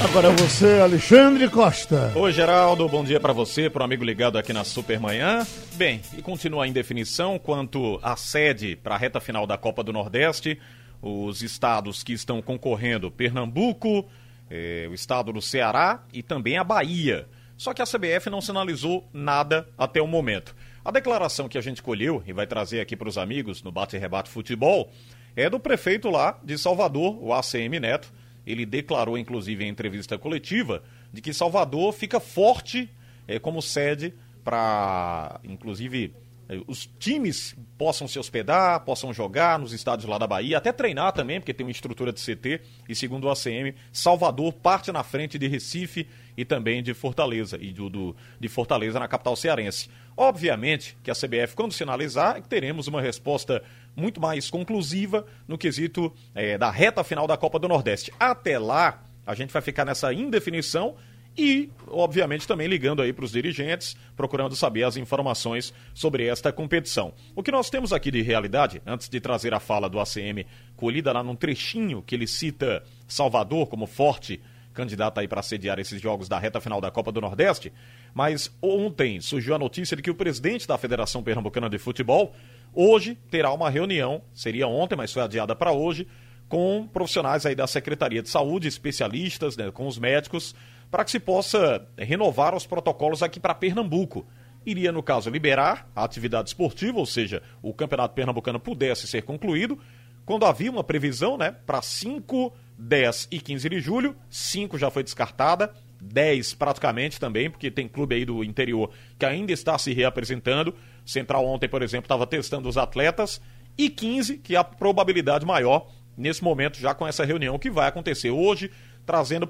Agora 0.00 0.30
você, 0.30 0.78
Alexandre 0.80 1.50
Costa. 1.50 2.12
Oi, 2.14 2.32
Geraldo, 2.32 2.88
bom 2.88 3.02
dia 3.02 3.18
para 3.18 3.32
você, 3.32 3.68
para 3.68 3.82
o 3.82 3.84
amigo 3.84 4.04
ligado 4.04 4.38
aqui 4.38 4.52
na 4.52 4.62
Supermanhã. 4.62 5.44
Bem, 5.74 6.00
e 6.16 6.22
continua 6.22 6.64
a 6.64 6.68
indefinição 6.68 7.36
quanto 7.36 7.98
à 8.00 8.14
sede 8.14 8.76
para 8.76 8.94
a 8.94 8.98
reta 8.98 9.18
final 9.18 9.44
da 9.44 9.58
Copa 9.58 9.82
do 9.82 9.92
Nordeste. 9.92 10.60
Os 11.02 11.42
estados 11.42 12.04
que 12.04 12.12
estão 12.12 12.40
concorrendo, 12.40 13.10
Pernambuco, 13.10 14.08
eh, 14.48 14.86
o 14.88 14.94
estado 14.94 15.32
do 15.32 15.42
Ceará 15.42 16.04
e 16.12 16.22
também 16.22 16.56
a 16.56 16.64
Bahia. 16.64 17.26
Só 17.56 17.74
que 17.74 17.82
a 17.82 17.86
CBF 17.86 18.30
não 18.30 18.40
sinalizou 18.40 19.08
nada 19.12 19.68
até 19.76 20.00
o 20.00 20.06
momento. 20.06 20.54
A 20.84 20.92
declaração 20.92 21.48
que 21.48 21.58
a 21.58 21.60
gente 21.60 21.82
colheu 21.82 22.22
e 22.24 22.32
vai 22.32 22.46
trazer 22.46 22.80
aqui 22.80 22.94
para 22.96 23.08
os 23.08 23.18
amigos 23.18 23.64
no 23.64 23.72
Bate 23.72 23.96
e 23.96 23.98
Rebate 23.98 24.30
Futebol 24.30 24.92
é 25.34 25.50
do 25.50 25.58
prefeito 25.58 26.08
lá 26.08 26.38
de 26.44 26.56
Salvador, 26.56 27.18
o 27.20 27.34
ACM 27.34 27.80
Neto. 27.80 28.12
Ele 28.48 28.64
declarou, 28.64 29.18
inclusive, 29.18 29.62
em 29.62 29.68
entrevista 29.68 30.16
coletiva, 30.16 30.82
de 31.12 31.20
que 31.20 31.34
Salvador 31.34 31.92
fica 31.92 32.18
forte 32.18 32.88
é, 33.26 33.38
como 33.38 33.60
sede 33.60 34.14
para, 34.42 35.38
inclusive, 35.44 36.14
é, 36.48 36.58
os 36.66 36.88
times 36.98 37.54
possam 37.76 38.08
se 38.08 38.18
hospedar, 38.18 38.80
possam 38.80 39.12
jogar 39.12 39.58
nos 39.58 39.74
estádios 39.74 40.08
lá 40.08 40.16
da 40.16 40.26
Bahia, 40.26 40.56
até 40.56 40.72
treinar 40.72 41.12
também, 41.12 41.38
porque 41.38 41.52
tem 41.52 41.66
uma 41.66 41.70
estrutura 41.70 42.10
de 42.10 42.20
CT. 42.20 42.62
E 42.88 42.94
segundo 42.94 43.24
o 43.24 43.30
ACM, 43.30 43.74
Salvador 43.92 44.54
parte 44.54 44.90
na 44.90 45.02
frente 45.02 45.38
de 45.38 45.46
Recife 45.46 46.08
e 46.34 46.44
também 46.44 46.82
de 46.82 46.94
Fortaleza, 46.94 47.58
e 47.60 47.70
do, 47.70 47.90
do 47.90 48.16
de 48.40 48.48
Fortaleza 48.48 48.98
na 48.98 49.06
capital 49.06 49.36
cearense. 49.36 49.90
Obviamente 50.16 50.96
que 51.02 51.10
a 51.10 51.14
CBF, 51.14 51.54
quando 51.54 51.72
sinalizar, 51.72 52.40
teremos 52.42 52.86
uma 52.86 53.02
resposta 53.02 53.62
muito 53.98 54.20
mais 54.20 54.48
conclusiva 54.48 55.26
no 55.46 55.58
quesito 55.58 56.14
é, 56.34 56.56
da 56.56 56.70
reta 56.70 57.02
final 57.02 57.26
da 57.26 57.36
Copa 57.36 57.58
do 57.58 57.68
Nordeste. 57.68 58.12
Até 58.18 58.58
lá, 58.58 59.02
a 59.26 59.34
gente 59.34 59.52
vai 59.52 59.60
ficar 59.60 59.84
nessa 59.84 60.12
indefinição 60.12 60.94
e, 61.36 61.70
obviamente, 61.86 62.48
também 62.48 62.66
ligando 62.66 63.00
aí 63.00 63.12
para 63.12 63.24
os 63.24 63.30
dirigentes, 63.30 63.96
procurando 64.16 64.56
saber 64.56 64.82
as 64.82 64.96
informações 64.96 65.72
sobre 65.94 66.26
esta 66.26 66.52
competição. 66.52 67.12
O 67.34 67.42
que 67.42 67.52
nós 67.52 67.70
temos 67.70 67.92
aqui 67.92 68.10
de 68.10 68.22
realidade, 68.22 68.82
antes 68.84 69.08
de 69.08 69.20
trazer 69.20 69.54
a 69.54 69.60
fala 69.60 69.88
do 69.88 70.00
ACM, 70.00 70.44
colhida 70.76 71.12
lá 71.12 71.22
num 71.22 71.36
trechinho 71.36 72.02
que 72.02 72.14
ele 72.14 72.26
cita 72.26 72.82
Salvador 73.06 73.68
como 73.68 73.86
forte 73.86 74.40
candidata 74.78 75.20
aí 75.20 75.26
para 75.26 75.42
sediar 75.42 75.80
esses 75.80 76.00
jogos 76.00 76.28
da 76.28 76.38
reta 76.38 76.60
final 76.60 76.80
da 76.80 76.88
Copa 76.88 77.10
do 77.10 77.20
Nordeste, 77.20 77.72
mas 78.14 78.56
ontem 78.62 79.20
surgiu 79.20 79.56
a 79.56 79.58
notícia 79.58 79.96
de 79.96 80.02
que 80.02 80.10
o 80.10 80.14
presidente 80.14 80.68
da 80.68 80.78
Federação 80.78 81.20
Pernambucana 81.20 81.68
de 81.68 81.78
Futebol 81.78 82.32
hoje 82.78 83.16
terá 83.28 83.52
uma 83.52 83.68
reunião, 83.68 84.22
seria 84.32 84.68
ontem, 84.68 84.94
mas 84.94 85.12
foi 85.12 85.20
adiada 85.20 85.56
para 85.56 85.72
hoje, 85.72 86.06
com 86.48 86.86
profissionais 86.86 87.44
aí 87.44 87.56
da 87.56 87.66
Secretaria 87.66 88.22
de 88.22 88.28
Saúde, 88.28 88.68
especialistas, 88.68 89.56
né, 89.56 89.72
com 89.72 89.88
os 89.88 89.98
médicos, 89.98 90.54
para 90.88 91.04
que 91.04 91.10
se 91.10 91.18
possa 91.18 91.84
renovar 91.98 92.54
os 92.54 92.66
protocolos 92.66 93.20
aqui 93.20 93.40
para 93.40 93.52
Pernambuco. 93.52 94.24
Iria, 94.64 94.92
no 94.92 95.02
caso, 95.02 95.28
liberar 95.28 95.90
a 95.94 96.04
atividade 96.04 96.50
esportiva, 96.50 96.98
ou 96.98 97.06
seja, 97.06 97.42
o 97.60 97.74
Campeonato 97.74 98.14
Pernambucano 98.14 98.60
pudesse 98.60 99.08
ser 99.08 99.22
concluído, 99.22 99.76
quando 100.24 100.46
havia 100.46 100.70
uma 100.70 100.84
previsão 100.84 101.36
né, 101.36 101.56
para 101.66 101.82
5, 101.82 102.52
10 102.78 103.28
e 103.32 103.40
15 103.40 103.68
de 103.68 103.80
julho, 103.80 104.14
5 104.30 104.78
já 104.78 104.88
foi 104.88 105.02
descartada, 105.02 105.74
10 106.00 106.54
praticamente 106.54 107.18
também, 107.18 107.50
porque 107.50 107.70
tem 107.70 107.88
clube 107.88 108.14
aí 108.14 108.24
do 108.24 108.44
interior 108.44 108.90
que 109.18 109.26
ainda 109.26 109.52
está 109.52 109.76
se 109.78 109.92
reapresentando. 109.92 110.74
Central 111.04 111.46
ontem, 111.46 111.68
por 111.68 111.82
exemplo, 111.82 112.04
estava 112.04 112.26
testando 112.26 112.68
os 112.68 112.76
atletas. 112.76 113.40
E 113.76 113.88
15, 113.88 114.38
que 114.38 114.54
é 114.54 114.58
a 114.58 114.64
probabilidade 114.64 115.46
maior 115.46 115.88
nesse 116.16 116.42
momento, 116.42 116.78
já 116.78 116.94
com 116.94 117.06
essa 117.06 117.24
reunião 117.24 117.58
que 117.58 117.70
vai 117.70 117.88
acontecer 117.88 118.30
hoje, 118.30 118.70
trazendo 119.06 119.48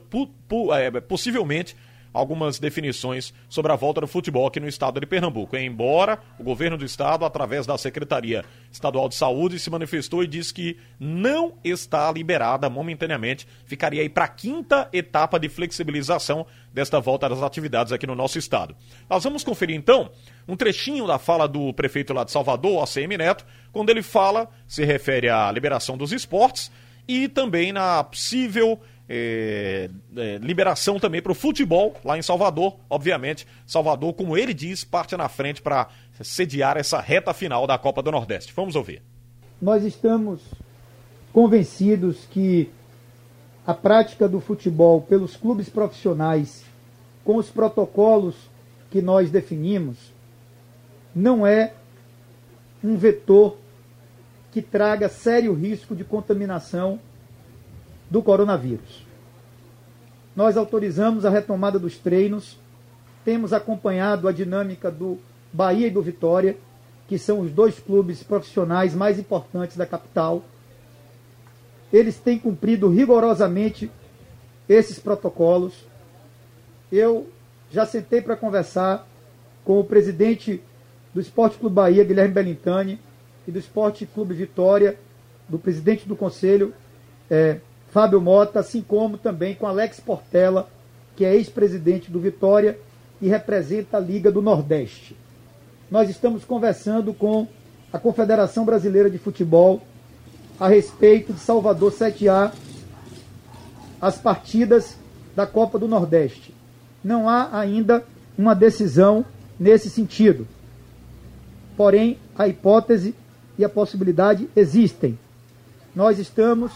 é, 0.75 1.01
possivelmente 1.01 1.75
algumas 2.13 2.59
definições 2.59 3.33
sobre 3.49 3.73
a 3.73 3.77
volta 3.77 4.01
do 4.01 4.07
futebol 4.07 4.47
aqui 4.47 4.61
no 4.61 4.69
estado 4.69 5.01
de 5.01 5.07
Pernambuco. 5.07 5.57
Embora 5.57 6.19
o 6.39 6.43
governo 6.43 6.77
do 6.77 6.85
estado, 6.85 7.25
através 7.25 7.67
da 7.67 7.77
Secretaria 7.79 8.45
Estadual 8.71 9.09
de 9.09 9.15
Saúde, 9.15 9.59
se 9.59 9.71
manifestou 9.71 10.23
e 10.23 10.27
disse 10.27 10.53
que 10.53 10.77
não 10.99 11.55
está 11.63 12.11
liberada 12.11 12.69
momentaneamente, 12.69 13.47
ficaria 13.65 14.03
aí 14.03 14.09
para 14.09 14.25
a 14.25 14.29
quinta 14.29 14.89
etapa 14.93 15.39
de 15.39 15.49
flexibilização 15.49 16.47
desta 16.73 17.01
volta 17.01 17.29
das 17.29 17.43
atividades 17.43 17.93
aqui 17.93 18.07
no 18.07 18.15
nosso 18.15 18.39
estado. 18.39 18.75
Nós 19.09 19.25
vamos 19.25 19.45
conferir 19.45 19.77
então 19.77 20.11
um 20.47 20.57
trechinho 20.57 21.07
da 21.07 21.19
fala 21.19 21.47
do 21.47 21.73
prefeito 21.73 22.13
lá 22.13 22.25
de 22.25 22.31
Salvador, 22.31 22.83
ACM 22.83 23.17
Neto, 23.17 23.45
quando 23.73 23.91
ele 23.91 24.03
fala, 24.03 24.49
se 24.67 24.85
refere 24.85 25.29
à 25.29 25.51
liberação 25.53 25.97
dos 25.97 26.13
esportes 26.13 26.71
e 27.07 27.27
também 27.27 27.73
na 27.73 28.05
possível 28.05 28.79
é, 29.09 29.89
é, 30.17 30.37
liberação 30.39 31.01
também 31.01 31.23
para 31.23 31.33
o 31.33 31.35
futebol 31.35 31.97
lá 32.05 32.19
em 32.19 32.23
Salvador. 32.23 32.77
Obviamente, 32.91 33.47
Salvador, 33.67 34.13
como 34.13 34.37
ele 34.37 34.53
diz, 34.53 34.85
parte 34.85 35.17
na 35.17 35.29
frente 35.29 35.63
para 35.63 35.89
sediar 36.21 36.77
essa 36.77 37.01
reta 37.01 37.33
final 37.33 37.67
da 37.67 37.79
Copa 37.79 38.03
do 38.03 38.13
Nordeste. 38.13 38.53
Vamos 38.55 38.77
ouvir. 38.77 39.03
Nós 39.61 39.83
estamos 39.83 40.41
convencidos 41.33 42.27
que 42.31 42.71
a 43.67 43.75
prática 43.75 44.29
do 44.29 44.41
futebol 44.41 45.01
pelos 45.01 45.37
clubes 45.37 45.69
profissionais, 45.69 46.65
com 47.25 47.37
os 47.37 47.51
protocolos 47.51 48.35
que 48.91 49.03
nós 49.03 49.31
definimos, 49.31 49.97
não 51.15 51.47
é 51.47 51.75
um 52.83 52.97
vetor 52.97 53.57
que 54.53 54.63
traga 54.63 55.09
sério 55.09 55.53
risco 55.53 55.95
de 55.95 56.05
contaminação 56.05 56.99
do 58.11 58.23
coronavírus. 58.23 59.07
Nós 60.35 60.57
autorizamos 60.57 61.25
a 61.25 61.31
retomada 61.31 61.79
dos 61.79 61.99
treinos, 61.99 62.59
temos 63.25 63.53
acompanhado 63.53 64.29
a 64.29 64.33
dinâmica 64.33 64.91
do 64.91 65.19
Bahia 65.53 65.89
e 65.89 65.91
do 65.91 66.01
Vitória, 66.01 66.57
que 67.09 67.19
são 67.19 67.41
os 67.41 67.51
dois 67.51 67.79
clubes 67.79 68.23
profissionais 68.23 68.95
mais 68.95 69.19
importantes 69.19 69.77
da 69.77 69.87
capital. 69.87 70.45
Eles 71.93 72.19
têm 72.19 72.39
cumprido 72.39 72.89
rigorosamente 72.89 73.91
esses 74.69 74.99
protocolos. 74.99 75.75
Eu 76.93 77.29
já 77.71 77.87
sentei 77.87 78.21
para 78.21 78.37
conversar 78.37 79.07
com 79.65 79.81
o 79.81 79.85
presidente 79.85 80.63
do 81.13 81.21
Esporte 81.21 81.59
Clube 81.59 81.75
Bahia, 81.75 82.05
Guilherme 82.05 82.35
Belintani, 82.35 83.01
e 83.47 83.51
do 83.51 83.59
Esporte 83.59 84.07
Clube 84.07 84.35
Vitória, 84.35 84.99
do 85.49 85.59
presidente 85.59 86.07
do 86.07 86.15
conselho, 86.15 86.75
é, 87.31 87.59
Fábio 87.91 88.21
Mota, 88.21 88.61
assim 88.61 88.83
como 88.83 89.17
também 89.17 89.55
com 89.55 89.67
Alex 89.67 90.01
Portela, 90.01 90.69
que 91.17 91.25
é 91.25 91.35
ex-presidente 91.35 92.11
do 92.11 92.21
Vitória 92.21 92.79
e 93.21 93.29
representa 93.29 93.97
a 93.97 94.01
Liga 94.01 94.31
do 94.31 94.43
Nordeste. 94.43 95.17
Nós 95.91 96.09
estamos 96.09 96.45
conversando 96.45 97.15
com 97.15 97.49
a 97.93 97.99
Confederação 97.99 98.65
Brasileira 98.65 99.11
de 99.11 99.19
Futebol 99.19 99.83
a 100.61 100.69
respeito 100.69 101.33
de 101.33 101.41
Salvador 101.41 101.93
7A, 101.93 102.53
as 104.01 104.19
partidas 104.19 104.97
da 105.35 105.47
Copa 105.47 105.79
do 105.79 105.89
Nordeste. 105.89 106.55
Não 107.03 107.29
há 107.29 107.59
ainda 107.59 108.05
uma 108.37 108.55
decisão 108.55 109.25
nesse 109.59 109.89
sentido. 109.89 110.47
Porém, 111.77 112.19
a 112.37 112.47
hipótese 112.47 113.15
e 113.59 113.65
a 113.65 113.69
possibilidade 113.69 114.49
existem. 114.55 115.19
Nós 115.95 116.19
estamos 116.19 116.71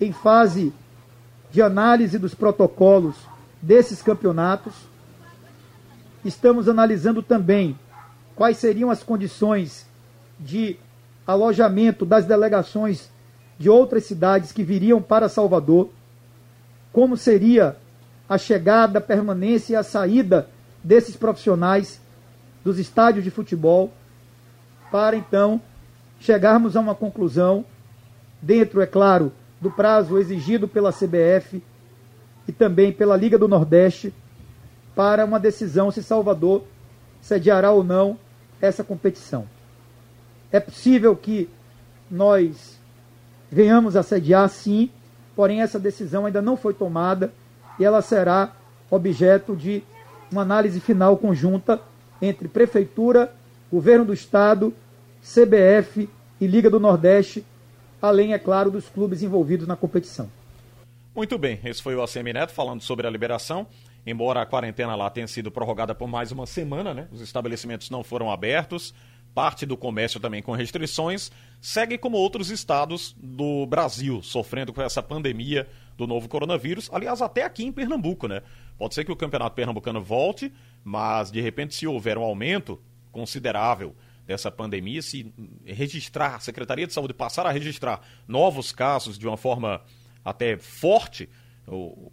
em 0.00 0.12
fase 0.12 0.72
de 1.50 1.62
análise 1.62 2.18
dos 2.18 2.34
protocolos 2.34 3.16
desses 3.60 4.02
campeonatos. 4.02 4.74
Estamos 6.24 6.68
analisando 6.68 7.22
também 7.22 7.78
quais 8.34 8.58
seriam 8.58 8.90
as 8.90 9.02
condições 9.02 9.86
de 10.38 10.76
alojamento 11.26 12.04
das 12.04 12.26
delegações 12.26 13.10
de 13.58 13.70
outras 13.70 14.04
cidades 14.04 14.52
que 14.52 14.62
viriam 14.62 15.00
para 15.00 15.28
Salvador, 15.28 15.88
como 16.92 17.16
seria 17.16 17.76
a 18.28 18.36
chegada, 18.36 18.98
a 18.98 19.02
permanência 19.02 19.72
e 19.72 19.76
a 19.76 19.82
saída 19.82 20.48
desses 20.82 21.16
profissionais 21.16 22.00
dos 22.64 22.78
estádios 22.78 23.24
de 23.24 23.30
futebol, 23.30 23.92
para 24.90 25.16
então 25.16 25.60
chegarmos 26.20 26.76
a 26.76 26.80
uma 26.80 26.94
conclusão, 26.94 27.64
dentro, 28.42 28.80
é 28.80 28.86
claro, 28.86 29.32
do 29.60 29.70
prazo 29.70 30.18
exigido 30.18 30.68
pela 30.68 30.92
CBF 30.92 31.62
e 32.46 32.52
também 32.52 32.92
pela 32.92 33.16
Liga 33.16 33.38
do 33.38 33.48
Nordeste 33.48 34.12
para 34.94 35.24
uma 35.24 35.40
decisão 35.40 35.90
se 35.90 36.02
Salvador 36.02 36.64
sediará 37.20 37.70
ou 37.70 37.82
não 37.82 38.18
essa 38.60 38.84
competição. 38.84 39.46
É 40.52 40.60
possível 40.60 41.14
que 41.16 41.50
nós 42.10 42.78
venhamos 43.50 43.96
a 43.96 44.02
sediar, 44.02 44.48
sim, 44.48 44.90
porém 45.34 45.60
essa 45.60 45.78
decisão 45.78 46.26
ainda 46.26 46.40
não 46.40 46.56
foi 46.56 46.72
tomada 46.72 47.32
e 47.78 47.84
ela 47.84 48.00
será 48.00 48.52
objeto 48.90 49.56
de 49.56 49.82
uma 50.30 50.42
análise 50.42 50.80
final 50.80 51.16
conjunta 51.16 51.80
entre 52.20 52.48
Prefeitura, 52.48 53.32
Governo 53.70 54.04
do 54.04 54.14
Estado, 54.14 54.72
CBF 55.22 56.08
e 56.40 56.46
Liga 56.46 56.70
do 56.70 56.80
Nordeste 56.80 57.44
além, 58.00 58.32
é 58.32 58.38
claro, 58.38 58.70
dos 58.70 58.88
clubes 58.88 59.22
envolvidos 59.22 59.66
na 59.66 59.76
competição. 59.76 60.30
Muito 61.14 61.38
bem, 61.38 61.58
esse 61.64 61.82
foi 61.82 61.94
o 61.94 62.02
ACM 62.02 62.32
Neto 62.32 62.52
falando 62.52 62.82
sobre 62.82 63.06
a 63.06 63.10
liberação. 63.10 63.66
Embora 64.06 64.42
a 64.42 64.46
quarentena 64.46 64.94
lá 64.94 65.10
tenha 65.10 65.26
sido 65.26 65.50
prorrogada 65.50 65.94
por 65.94 66.06
mais 66.06 66.30
uma 66.30 66.46
semana, 66.46 66.94
né? 66.94 67.08
Os 67.10 67.20
estabelecimentos 67.20 67.90
não 67.90 68.04
foram 68.04 68.30
abertos, 68.30 68.94
parte 69.34 69.66
do 69.66 69.76
comércio 69.76 70.20
também 70.20 70.40
com 70.40 70.52
restrições, 70.52 71.30
segue 71.60 71.98
como 71.98 72.16
outros 72.16 72.50
estados 72.50 73.14
do 73.18 73.66
Brasil, 73.66 74.22
sofrendo 74.22 74.72
com 74.72 74.80
essa 74.80 75.02
pandemia 75.02 75.66
do 75.96 76.06
novo 76.06 76.28
coronavírus. 76.28 76.88
Aliás, 76.92 77.20
até 77.20 77.42
aqui 77.42 77.64
em 77.64 77.72
Pernambuco, 77.72 78.28
né? 78.28 78.42
Pode 78.78 78.94
ser 78.94 79.04
que 79.04 79.12
o 79.12 79.16
campeonato 79.16 79.56
pernambucano 79.56 80.00
volte, 80.00 80.52
mas 80.84 81.30
de 81.30 81.40
repente, 81.40 81.74
se 81.74 81.86
houver 81.86 82.16
um 82.16 82.22
aumento 82.22 82.80
considerável 83.10 83.94
dessa 84.26 84.50
pandemia, 84.50 85.00
se 85.00 85.32
registrar, 85.64 86.34
a 86.34 86.40
Secretaria 86.40 86.86
de 86.86 86.92
Saúde 86.92 87.14
passar 87.14 87.46
a 87.46 87.52
registrar 87.52 88.00
novos 88.26 88.72
casos 88.72 89.18
de 89.18 89.26
uma 89.26 89.36
forma 89.36 89.80
até 90.24 90.58
forte, 90.58 91.28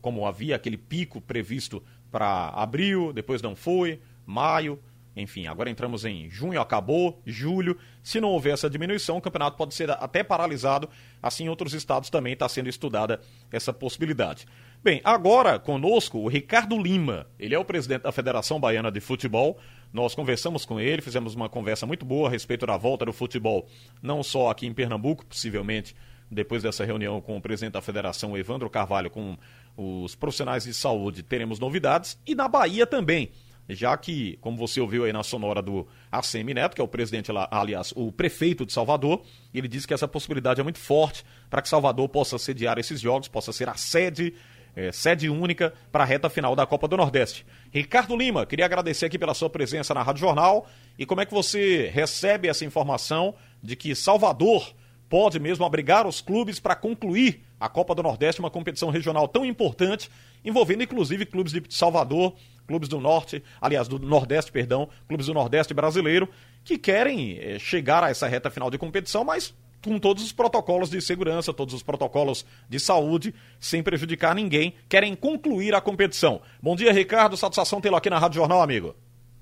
como 0.01 0.25
havia 0.25 0.55
aquele 0.55 0.77
pico 0.77 1.19
previsto 1.19 1.83
para 2.11 2.49
abril, 2.49 3.11
depois 3.11 3.41
não 3.41 3.55
foi, 3.55 3.99
maio, 4.25 4.79
enfim, 5.15 5.45
agora 5.45 5.69
entramos 5.69 6.05
em 6.05 6.29
junho, 6.29 6.59
acabou, 6.59 7.21
julho. 7.25 7.77
Se 8.01 8.19
não 8.19 8.29
houver 8.29 8.53
essa 8.53 8.69
diminuição, 8.69 9.17
o 9.17 9.21
campeonato 9.21 9.57
pode 9.57 9.73
ser 9.75 9.91
até 9.91 10.23
paralisado. 10.23 10.89
Assim, 11.21 11.45
em 11.45 11.49
outros 11.49 11.73
estados 11.73 12.09
também 12.09 12.33
está 12.33 12.49
sendo 12.49 12.67
estudada 12.67 13.21
essa 13.51 13.71
possibilidade. 13.71 14.47
Bem, 14.83 15.01
agora 15.03 15.59
conosco 15.59 16.17
o 16.17 16.27
Ricardo 16.27 16.77
Lima. 16.77 17.27
Ele 17.37 17.53
é 17.53 17.59
o 17.59 17.65
presidente 17.65 18.01
da 18.01 18.11
Federação 18.11 18.59
Baiana 18.59 18.91
de 18.91 18.99
Futebol. 18.99 19.59
Nós 19.93 20.15
conversamos 20.15 20.65
com 20.65 20.79
ele, 20.79 21.03
fizemos 21.03 21.35
uma 21.35 21.47
conversa 21.47 21.85
muito 21.85 22.03
boa 22.03 22.27
a 22.27 22.31
respeito 22.31 22.65
da 22.65 22.75
volta 22.75 23.05
do 23.05 23.13
futebol, 23.13 23.67
não 24.01 24.23
só 24.23 24.49
aqui 24.49 24.65
em 24.65 24.73
Pernambuco, 24.73 25.23
possivelmente 25.23 25.95
depois 26.31 26.63
dessa 26.63 26.83
reunião 26.83 27.21
com 27.21 27.37
o 27.37 27.41
presidente 27.41 27.73
da 27.73 27.81
federação, 27.81 28.35
Evandro 28.35 28.67
Carvalho, 28.71 29.11
com 29.11 29.37
os 29.77 30.15
profissionais 30.15 30.63
de 30.63 30.73
saúde, 30.73 31.21
teremos 31.21 31.59
novidades. 31.59 32.19
E 32.25 32.33
na 32.33 32.47
Bahia 32.47 32.87
também, 32.87 33.29
já 33.69 33.95
que, 33.95 34.37
como 34.41 34.57
você 34.57 34.81
ouviu 34.81 35.05
aí 35.05 35.13
na 35.13 35.21
sonora 35.21 35.61
do 35.61 35.87
ACM 36.11 36.55
Neto, 36.55 36.75
que 36.75 36.81
é 36.81 36.83
o 36.83 36.87
presidente, 36.87 37.31
aliás, 37.51 37.93
o 37.95 38.11
prefeito 38.11 38.65
de 38.65 38.73
Salvador, 38.73 39.21
ele 39.53 39.67
disse 39.67 39.87
que 39.87 39.93
essa 39.93 40.07
possibilidade 40.07 40.59
é 40.59 40.63
muito 40.63 40.79
forte 40.79 41.23
para 41.51 41.61
que 41.61 41.69
Salvador 41.69 42.09
possa 42.09 42.39
sediar 42.39 42.79
esses 42.79 42.99
jogos, 42.99 43.27
possa 43.27 43.53
ser 43.53 43.69
a 43.69 43.75
sede 43.75 44.33
é, 44.75 44.91
sede 44.91 45.29
única 45.29 45.73
para 45.91 46.03
a 46.03 46.07
reta 46.07 46.29
final 46.29 46.55
da 46.55 46.65
Copa 46.65 46.87
do 46.87 46.97
Nordeste. 46.97 47.45
Ricardo 47.71 48.15
Lima, 48.15 48.45
queria 48.45 48.65
agradecer 48.65 49.05
aqui 49.05 49.17
pela 49.17 49.33
sua 49.33 49.49
presença 49.49 49.93
na 49.93 50.01
Rádio 50.03 50.21
Jornal 50.21 50.67
e 50.97 51.05
como 51.05 51.21
é 51.21 51.25
que 51.25 51.33
você 51.33 51.89
recebe 51.93 52.47
essa 52.47 52.65
informação 52.65 53.35
de 53.61 53.75
que 53.75 53.95
Salvador 53.95 54.73
pode 55.09 55.39
mesmo 55.39 55.63
abrigar 55.63 56.07
os 56.07 56.21
clubes 56.21 56.59
para 56.59 56.75
concluir 56.75 57.43
a 57.59 57.69
Copa 57.69 57.93
do 57.93 58.03
Nordeste, 58.03 58.41
uma 58.41 58.49
competição 58.49 58.89
regional 58.89 59.27
tão 59.27 59.45
importante, 59.45 60.09
envolvendo 60.43 60.83
inclusive 60.83 61.25
clubes 61.25 61.53
de 61.53 61.63
Salvador, 61.69 62.35
clubes 62.67 62.89
do 62.89 62.99
Norte, 62.99 63.43
aliás, 63.61 63.87
do 63.87 63.99
Nordeste, 63.99 64.51
perdão, 64.51 64.89
clubes 65.07 65.27
do 65.27 65.33
Nordeste 65.33 65.73
brasileiro, 65.73 66.27
que 66.63 66.77
querem 66.77 67.37
é, 67.39 67.59
chegar 67.59 68.03
a 68.03 68.09
essa 68.09 68.27
reta 68.27 68.49
final 68.49 68.71
de 68.71 68.77
competição, 68.77 69.23
mas 69.23 69.53
com 69.83 69.99
todos 69.99 70.23
os 70.23 70.31
protocolos 70.31 70.89
de 70.89 71.01
segurança, 71.01 71.53
todos 71.53 71.73
os 71.73 71.83
protocolos 71.83 72.45
de 72.69 72.79
saúde, 72.79 73.35
sem 73.59 73.83
prejudicar 73.83 74.33
ninguém, 74.33 74.73
querem 74.87 75.15
concluir 75.15 75.75
a 75.75 75.81
competição. 75.81 76.41
Bom 76.61 76.75
dia, 76.75 76.93
Ricardo, 76.93 77.35
satisfação 77.35 77.81
tê-lo 77.81 77.97
aqui 77.97 78.09
na 78.09 78.17
Rádio 78.17 78.37
Jornal, 78.37 78.61
amigo. 78.61 78.95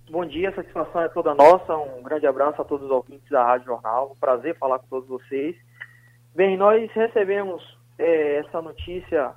Bom 0.09 0.25
dia, 0.25 0.53
satisfação 0.53 1.01
é 1.01 1.09
toda 1.09 1.33
nossa. 1.33 1.73
Um 1.77 2.03
grande 2.03 2.27
abraço 2.27 2.61
a 2.61 2.65
todos 2.65 2.85
os 2.85 2.91
ouvintes 2.91 3.29
da 3.29 3.45
Rádio 3.45 3.67
Jornal. 3.67 4.11
Um 4.11 4.19
prazer 4.19 4.57
falar 4.57 4.79
com 4.79 4.87
todos 4.87 5.07
vocês. 5.07 5.55
Bem, 6.35 6.57
nós 6.57 6.91
recebemos 6.91 7.63
é, 7.97 8.39
essa 8.39 8.61
notícia 8.61 9.33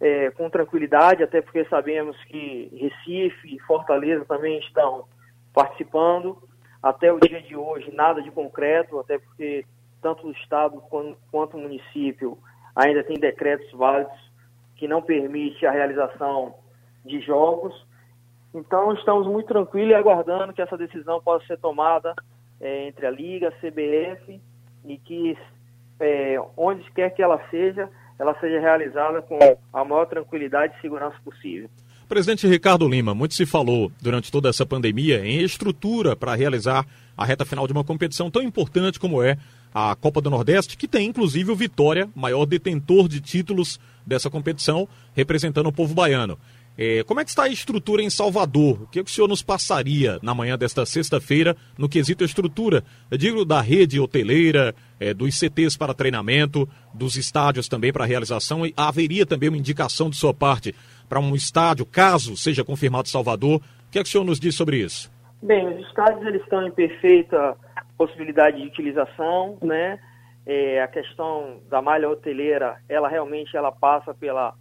é, 0.00 0.30
com 0.32 0.50
tranquilidade, 0.50 1.22
até 1.22 1.40
porque 1.40 1.64
sabemos 1.66 2.16
que 2.24 2.68
Recife 2.74 3.54
e 3.54 3.60
Fortaleza 3.60 4.24
também 4.24 4.58
estão 4.58 5.04
participando. 5.54 6.42
Até 6.82 7.12
o 7.12 7.20
dia 7.20 7.40
de 7.40 7.56
hoje, 7.56 7.90
nada 7.94 8.20
de 8.20 8.30
concreto, 8.30 8.98
até 8.98 9.18
porque 9.18 9.64
tanto 10.02 10.26
o 10.26 10.32
Estado 10.32 10.82
quanto 11.30 11.56
o 11.56 11.60
município 11.60 12.36
ainda 12.74 13.04
tem 13.04 13.18
decretos 13.18 13.70
válidos 13.72 14.18
que 14.76 14.88
não 14.88 15.00
permitem 15.00 15.68
a 15.68 15.72
realização 15.72 16.54
de 17.04 17.20
jogos. 17.20 17.72
Então, 18.52 18.92
estamos 18.94 19.26
muito 19.26 19.46
tranquilos 19.46 19.90
e 19.90 19.94
aguardando 19.94 20.52
que 20.52 20.60
essa 20.60 20.76
decisão 20.76 21.22
possa 21.22 21.46
ser 21.46 21.58
tomada 21.58 22.14
é, 22.60 22.88
entre 22.88 23.06
a 23.06 23.10
Liga, 23.10 23.48
a 23.48 23.52
CBF 23.52 24.40
e 24.84 24.98
que, 24.98 25.38
é, 26.00 26.36
onde 26.56 26.90
quer 26.92 27.10
que 27.10 27.22
ela 27.22 27.40
seja, 27.48 27.88
ela 28.18 28.38
seja 28.40 28.60
realizada 28.60 29.22
com 29.22 29.38
a 29.72 29.84
maior 29.84 30.06
tranquilidade 30.06 30.74
e 30.76 30.80
segurança 30.80 31.16
possível. 31.24 31.70
Presidente 32.08 32.46
Ricardo 32.46 32.86
Lima, 32.86 33.14
muito 33.14 33.32
se 33.34 33.46
falou 33.46 33.90
durante 34.02 34.30
toda 34.30 34.50
essa 34.50 34.66
pandemia 34.66 35.24
em 35.24 35.40
estrutura 35.40 36.14
para 36.14 36.34
realizar 36.34 36.84
a 37.16 37.24
reta 37.24 37.44
final 37.44 37.66
de 37.66 37.72
uma 37.72 37.84
competição 37.84 38.30
tão 38.30 38.42
importante 38.42 39.00
como 39.00 39.22
é 39.22 39.38
a 39.74 39.94
Copa 39.94 40.20
do 40.20 40.30
Nordeste, 40.30 40.76
que 40.76 40.88
tem 40.88 41.08
inclusive 41.08 41.50
o 41.50 41.56
Vitória, 41.56 42.08
maior 42.14 42.44
detentor 42.46 43.08
de 43.08 43.20
títulos 43.20 43.80
dessa 44.06 44.28
competição, 44.28 44.88
representando 45.14 45.68
o 45.68 45.72
povo 45.72 45.94
baiano. 45.94 46.38
É, 46.76 47.02
como 47.04 47.20
é 47.20 47.24
que 47.24 47.30
está 47.30 47.44
a 47.44 47.48
estrutura 47.48 48.02
em 48.02 48.08
Salvador? 48.08 48.82
O 48.82 48.86
que, 48.86 48.98
é 48.98 49.04
que 49.04 49.10
o 49.10 49.12
senhor 49.12 49.28
nos 49.28 49.42
passaria 49.42 50.18
na 50.22 50.34
manhã 50.34 50.56
desta 50.56 50.86
sexta-feira 50.86 51.54
no 51.76 51.88
quesito 51.88 52.24
estrutura? 52.24 52.82
Eu 53.10 53.18
digo 53.18 53.44
da 53.44 53.60
rede 53.60 54.00
hoteleira, 54.00 54.74
é, 54.98 55.12
dos 55.12 55.38
CTs 55.38 55.76
para 55.76 55.92
treinamento, 55.92 56.66
dos 56.94 57.16
estádios 57.16 57.68
também 57.68 57.92
para 57.92 58.06
realização. 58.06 58.64
E 58.64 58.72
haveria 58.74 59.26
também 59.26 59.50
uma 59.50 59.58
indicação 59.58 60.08
de 60.08 60.16
sua 60.16 60.32
parte 60.32 60.74
para 61.10 61.20
um 61.20 61.34
estádio, 61.34 61.84
caso 61.84 62.36
seja 62.38 62.64
confirmado 62.64 63.08
Salvador. 63.08 63.56
O 63.56 63.90
que 63.90 63.98
é 63.98 64.02
que 64.02 64.08
o 64.08 64.12
senhor 64.12 64.24
nos 64.24 64.40
diz 64.40 64.54
sobre 64.54 64.78
isso? 64.78 65.12
Bem, 65.42 65.66
os 65.68 65.86
estádios 65.86 66.24
eles 66.26 66.40
estão 66.42 66.66
em 66.66 66.70
perfeita 66.70 67.54
possibilidade 67.96 68.60
de 68.60 68.66
utilização, 68.66 69.58
né? 69.62 69.98
É, 70.44 70.82
a 70.82 70.88
questão 70.88 71.60
da 71.68 71.80
malha 71.80 72.08
hoteleira, 72.08 72.80
ela 72.88 73.08
realmente 73.08 73.56
ela 73.56 73.70
passa 73.70 74.12
pela 74.12 74.54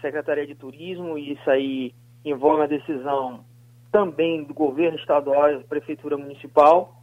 Secretaria 0.00 0.46
de 0.46 0.54
Turismo 0.54 1.18
e 1.18 1.32
isso 1.32 1.50
aí 1.50 1.92
envolve 2.24 2.62
a 2.62 2.66
decisão 2.66 3.44
também 3.90 4.44
do 4.44 4.54
governo 4.54 4.98
estadual 4.98 5.50
e 5.50 5.58
da 5.58 5.64
prefeitura 5.64 6.16
municipal. 6.16 6.94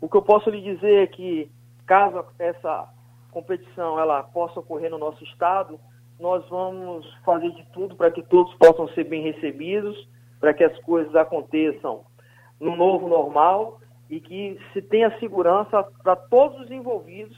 O 0.00 0.08
que 0.08 0.16
eu 0.16 0.22
posso 0.22 0.48
lhe 0.48 0.60
dizer 0.60 1.02
é 1.02 1.06
que 1.06 1.50
caso 1.86 2.24
essa 2.38 2.88
competição 3.30 3.98
ela 3.98 4.22
possa 4.22 4.60
ocorrer 4.60 4.90
no 4.90 4.98
nosso 4.98 5.22
estado, 5.24 5.78
nós 6.18 6.48
vamos 6.48 7.06
fazer 7.24 7.50
de 7.50 7.64
tudo 7.72 7.94
para 7.94 8.10
que 8.10 8.22
todos 8.22 8.54
possam 8.54 8.88
ser 8.88 9.04
bem 9.04 9.22
recebidos, 9.22 10.08
para 10.40 10.54
que 10.54 10.64
as 10.64 10.76
coisas 10.80 11.14
aconteçam 11.14 12.04
no 12.58 12.74
novo 12.74 13.08
normal 13.08 13.80
e 14.08 14.20
que 14.20 14.58
se 14.72 14.80
tenha 14.82 15.18
segurança 15.18 15.82
para 16.02 16.16
todos 16.16 16.60
os 16.60 16.70
envolvidos 16.70 17.36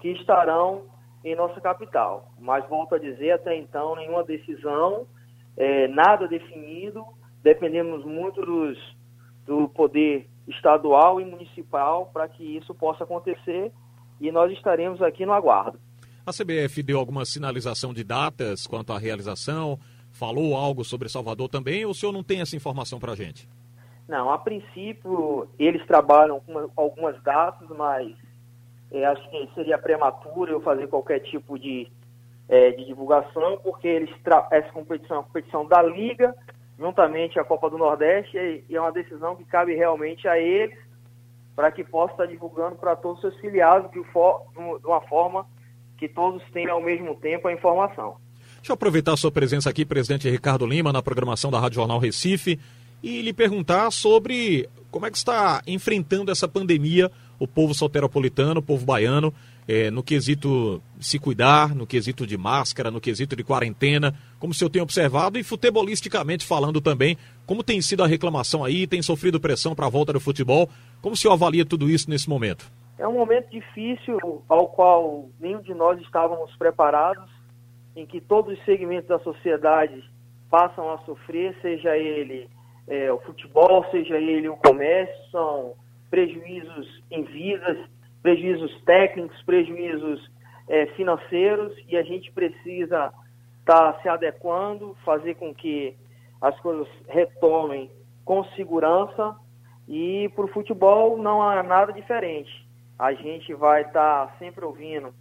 que 0.00 0.08
estarão 0.10 0.82
em 1.24 1.34
nossa 1.34 1.60
capital. 1.60 2.32
Mas 2.38 2.68
volto 2.68 2.94
a 2.94 2.98
dizer, 2.98 3.32
até 3.32 3.56
então, 3.56 3.96
nenhuma 3.96 4.22
decisão, 4.22 5.06
é, 5.56 5.88
nada 5.88 6.28
definido, 6.28 7.04
dependemos 7.42 8.04
muito 8.04 8.44
dos, 8.44 8.78
do 9.46 9.68
poder 9.70 10.28
estadual 10.46 11.20
e 11.20 11.24
municipal 11.24 12.10
para 12.12 12.28
que 12.28 12.56
isso 12.56 12.74
possa 12.74 13.04
acontecer 13.04 13.72
e 14.20 14.30
nós 14.30 14.52
estaremos 14.52 15.02
aqui 15.02 15.24
no 15.24 15.32
aguardo. 15.32 15.78
A 16.26 16.32
CBF 16.32 16.82
deu 16.82 16.98
alguma 16.98 17.24
sinalização 17.24 17.92
de 17.92 18.04
datas 18.04 18.66
quanto 18.66 18.92
à 18.92 18.98
realização? 18.98 19.78
Falou 20.10 20.54
algo 20.56 20.84
sobre 20.84 21.08
Salvador 21.08 21.48
também 21.48 21.84
ou 21.84 21.90
o 21.90 21.94
senhor 21.94 22.12
não 22.12 22.22
tem 22.22 22.40
essa 22.40 22.56
informação 22.56 22.98
para 22.98 23.12
a 23.12 23.16
gente? 23.16 23.48
Não, 24.08 24.30
a 24.30 24.38
princípio 24.38 25.48
eles 25.58 25.84
trabalham 25.86 26.40
com 26.40 26.70
algumas 26.76 27.20
datas, 27.22 27.68
mas 27.70 28.14
é, 28.90 29.04
acho 29.06 29.28
que 29.30 29.50
seria 29.54 29.78
prematuro 29.78 30.52
eu 30.52 30.60
fazer 30.60 30.86
qualquer 30.88 31.20
tipo 31.20 31.58
de, 31.58 31.90
é, 32.48 32.70
de 32.72 32.84
divulgação, 32.84 33.58
porque 33.62 33.88
eles 33.88 34.10
essa 34.50 34.70
competição 34.72 35.16
é 35.16 35.18
uma 35.20 35.26
competição 35.26 35.66
da 35.66 35.82
Liga, 35.82 36.34
juntamente 36.78 37.38
a 37.38 37.44
Copa 37.44 37.70
do 37.70 37.78
Nordeste, 37.78 38.36
e, 38.36 38.64
e 38.68 38.76
é 38.76 38.80
uma 38.80 38.92
decisão 38.92 39.36
que 39.36 39.44
cabe 39.44 39.74
realmente 39.74 40.28
a 40.28 40.38
eles, 40.38 40.78
para 41.56 41.70
que 41.70 41.82
possa 41.82 42.12
estar 42.12 42.26
divulgando 42.26 42.76
para 42.76 42.96
todos 42.96 43.22
os 43.22 43.30
seus 43.30 43.40
filiados 43.40 43.90
de, 43.90 44.00
de 44.02 44.86
uma 44.86 45.00
forma 45.02 45.46
que 45.96 46.08
todos 46.08 46.42
tenham 46.50 46.74
ao 46.74 46.82
mesmo 46.82 47.14
tempo 47.14 47.48
a 47.48 47.52
informação. 47.52 48.16
Deixa 48.56 48.72
eu 48.72 48.74
aproveitar 48.74 49.12
a 49.12 49.16
sua 49.16 49.30
presença 49.30 49.70
aqui, 49.70 49.84
presidente 49.84 50.28
Ricardo 50.28 50.66
Lima, 50.66 50.92
na 50.92 51.02
programação 51.02 51.50
da 51.50 51.58
Rádio 51.58 51.76
Jornal 51.76 51.98
Recife, 51.98 52.58
e 53.04 53.20
lhe 53.20 53.34
perguntar 53.34 53.90
sobre 53.90 54.66
como 54.90 55.04
é 55.04 55.10
que 55.10 55.18
está 55.18 55.60
enfrentando 55.66 56.32
essa 56.32 56.48
pandemia 56.48 57.10
o 57.38 57.46
povo 57.46 57.74
soteropolitano, 57.74 58.60
o 58.60 58.62
povo 58.62 58.86
baiano, 58.86 59.34
é, 59.68 59.90
no 59.90 60.02
quesito 60.02 60.80
se 60.98 61.18
cuidar, 61.18 61.74
no 61.74 61.86
quesito 61.86 62.26
de 62.26 62.38
máscara, 62.38 62.90
no 62.90 63.02
quesito 63.02 63.36
de 63.36 63.44
quarentena, 63.44 64.14
como 64.38 64.52
o 64.52 64.54
senhor 64.54 64.70
tem 64.70 64.80
observado, 64.80 65.38
e 65.38 65.42
futebolisticamente 65.42 66.46
falando 66.46 66.80
também, 66.80 67.18
como 67.44 67.62
tem 67.62 67.82
sido 67.82 68.02
a 68.02 68.06
reclamação 68.06 68.64
aí, 68.64 68.86
tem 68.86 69.02
sofrido 69.02 69.38
pressão 69.38 69.74
para 69.74 69.84
a 69.84 69.90
volta 69.90 70.14
do 70.14 70.20
futebol, 70.20 70.70
como 71.02 71.12
o 71.12 71.16
senhor 71.16 71.34
avalia 71.34 71.66
tudo 71.66 71.90
isso 71.90 72.08
nesse 72.08 72.26
momento? 72.26 72.72
É 72.96 73.06
um 73.06 73.14
momento 73.14 73.50
difícil 73.50 74.42
ao 74.48 74.68
qual 74.68 75.28
nenhum 75.38 75.60
de 75.60 75.74
nós 75.74 76.00
estávamos 76.00 76.56
preparados. 76.56 77.28
em 77.96 78.04
que 78.06 78.20
todos 78.20 78.58
os 78.58 78.64
segmentos 78.64 79.08
da 79.08 79.20
sociedade 79.20 80.02
passam 80.50 80.90
a 80.92 80.98
sofrer, 81.04 81.56
seja 81.62 81.96
ele 81.96 82.48
é, 82.86 83.12
o 83.12 83.18
futebol, 83.20 83.84
seja 83.90 84.16
ele 84.16 84.48
o 84.48 84.56
comércio, 84.56 85.30
são 85.30 85.74
prejuízos 86.10 87.02
em 87.10 87.22
vidas, 87.24 87.78
prejuízos 88.22 88.82
técnicos, 88.84 89.42
prejuízos 89.42 90.30
é, 90.68 90.86
financeiros, 90.94 91.72
e 91.88 91.96
a 91.96 92.02
gente 92.02 92.30
precisa 92.32 93.12
estar 93.60 93.92
tá 93.92 94.00
se 94.00 94.08
adequando, 94.08 94.96
fazer 95.04 95.34
com 95.34 95.54
que 95.54 95.96
as 96.40 96.58
coisas 96.60 96.86
retomem 97.08 97.90
com 98.24 98.44
segurança, 98.56 99.36
e 99.88 100.30
para 100.34 100.44
o 100.44 100.48
futebol 100.48 101.18
não 101.18 101.42
há 101.42 101.62
nada 101.62 101.92
diferente. 101.92 102.64
A 102.98 103.12
gente 103.12 103.52
vai 103.54 103.82
estar 103.82 104.26
tá 104.26 104.36
sempre 104.38 104.64
ouvindo 104.64 105.12